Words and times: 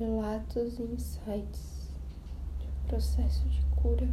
relatos 0.00 0.78
e 0.78 0.82
insights 0.82 1.90
de 2.58 2.88
processo 2.88 3.46
de 3.50 3.62
cura. 3.76 4.08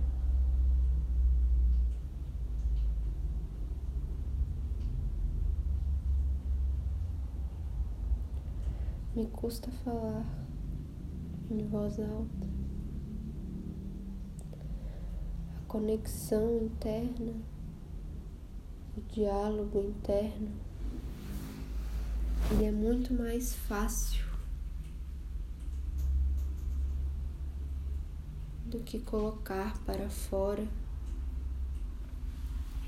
Me 9.15 9.27
custa 9.27 9.71
falar 9.85 10.25
em 11.49 11.65
voz 11.69 11.97
alta. 12.01 12.47
A 15.55 15.67
conexão 15.69 16.57
interna, 16.63 17.33
o 18.97 19.01
diálogo 19.13 19.79
interno, 19.79 20.51
ele 22.51 22.65
é 22.65 22.71
muito 22.73 23.13
mais 23.13 23.55
fácil 23.55 24.26
do 28.67 28.79
que 28.79 28.99
colocar 28.99 29.77
para 29.85 30.09
fora 30.09 30.67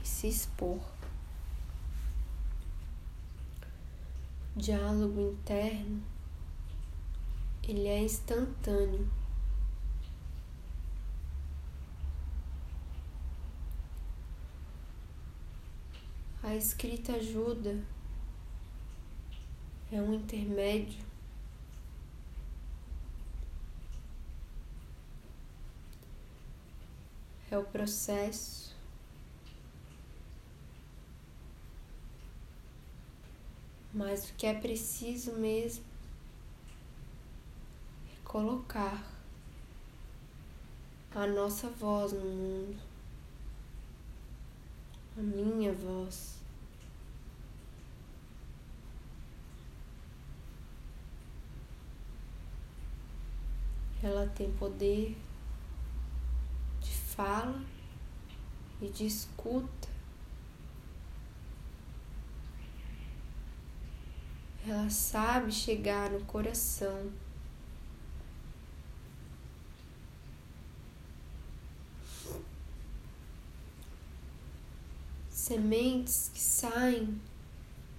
e 0.04 0.08
se 0.08 0.28
expor. 0.28 0.82
Diálogo 4.56 5.32
interno, 5.32 6.04
ele 7.64 7.88
é 7.88 8.04
instantâneo. 8.04 9.10
A 16.44 16.56
escrita 16.56 17.14
ajuda, 17.14 17.82
é 19.92 20.02
um 20.02 20.14
intermédio 20.14 21.09
é 27.52 27.58
o 27.58 27.64
processo. 27.64 28.76
Mas 33.94 34.30
o 34.30 34.34
que 34.36 34.46
é 34.46 34.54
preciso 34.54 35.34
mesmo 35.34 35.84
é 38.14 38.24
colocar 38.24 39.04
a 41.16 41.26
nossa 41.26 41.70
voz 41.70 42.14
no 42.14 42.20
mundo, 42.20 42.78
a 45.18 45.22
minha 45.22 45.74
voz. 45.74 46.38
Ela 54.02 54.28
tem 54.28 54.50
poder 54.54 55.18
fala 57.20 57.62
e 58.82 58.88
de 58.88 59.06
escuta. 59.06 59.90
Ela 64.66 64.90
sabe 64.90 65.52
chegar 65.52 66.10
no 66.12 66.24
coração. 66.24 67.12
Sementes 75.30 76.32
que 76.34 76.40
saem 76.40 77.20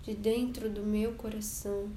de 0.02 0.14
dentro 0.14 0.70
do 0.70 0.82
meu 0.82 1.12
coração. 1.16 1.90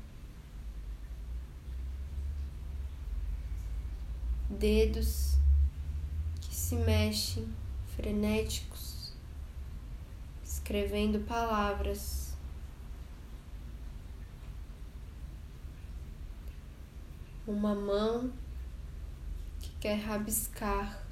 Dedos 4.50 5.33
se 6.74 6.80
mexem, 6.80 7.48
frenéticos, 7.96 9.14
escrevendo 10.44 11.20
palavras. 11.20 12.36
Uma 17.46 17.76
mão 17.76 18.34
que 19.60 19.70
quer 19.80 20.00
rabiscar. 20.00 21.04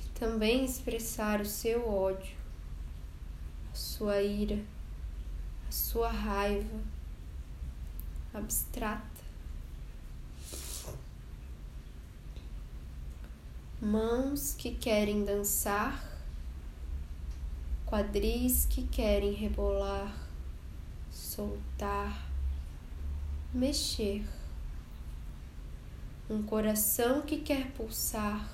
E 0.00 0.08
também 0.18 0.64
expressar 0.64 1.42
o 1.42 1.46
seu 1.46 1.86
ódio, 1.86 2.34
a 3.70 3.74
sua 3.74 4.22
ira, 4.22 4.64
a 5.68 5.72
sua 5.72 6.10
raiva 6.10 6.80
abstrata. 8.32 9.15
Mãos 13.80 14.54
que 14.54 14.74
querem 14.74 15.24
dançar, 15.24 16.02
quadris 17.84 18.64
que 18.64 18.86
querem 18.86 19.32
rebolar, 19.32 20.14
soltar, 21.10 22.26
mexer, 23.52 24.24
um 26.28 26.42
coração 26.42 27.22
que 27.22 27.38
quer 27.38 27.70
pulsar, 27.72 28.48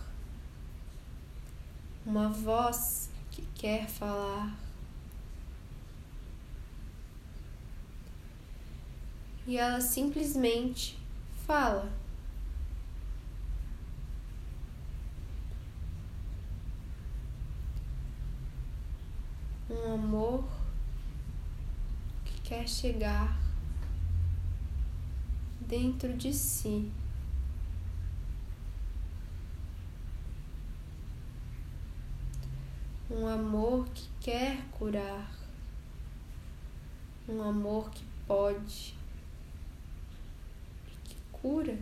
uma 2.05 2.29
voz 2.29 3.09
que 3.31 3.43
quer 3.55 3.89
falar. 3.89 4.55
E 9.47 9.57
ela 9.57 9.81
simplesmente 9.81 10.99
fala. 11.47 12.02
Um 19.73 19.95
amor 19.95 20.45
que 22.25 22.41
quer 22.43 22.69
chegar 22.69 23.41
dentro 25.61 26.13
de 26.15 26.33
si. 26.33 26.93
Um 33.11 33.27
amor 33.27 33.89
que 33.89 34.09
quer 34.21 34.63
curar, 34.71 35.31
um 37.29 37.43
amor 37.43 37.91
que 37.91 38.05
pode 38.27 38.95
e 40.87 41.09
que 41.09 41.17
cura. 41.31 41.79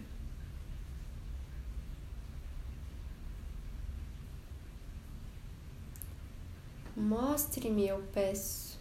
Mostre-me, 7.11 7.89
eu 7.89 8.01
peço. 8.13 8.79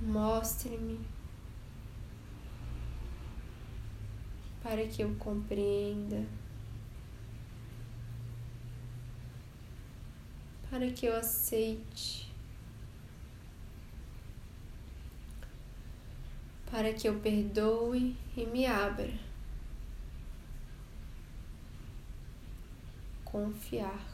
Mostre-me 0.00 0.98
para 4.60 4.84
que 4.88 5.00
eu 5.00 5.14
compreenda, 5.14 6.26
para 10.68 10.90
que 10.90 11.06
eu 11.06 11.16
aceite, 11.16 12.28
para 16.68 16.92
que 16.92 17.08
eu 17.08 17.20
perdoe 17.20 18.16
e 18.36 18.46
me 18.46 18.66
abra. 18.66 19.14
Confiar. 23.24 24.11